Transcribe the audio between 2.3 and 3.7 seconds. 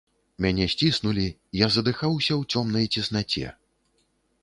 ў цёмнай цеснаце.